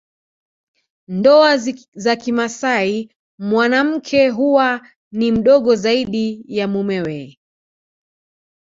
Ndoa 1.07 1.57
za 1.93 2.15
kimasai 2.15 3.09
mwanamke 3.39 4.29
huwa 4.29 4.87
ni 5.11 5.31
mdogo 5.31 5.75
zaidi 5.75 6.43
ya 6.47 6.67
mumewe 6.67 7.39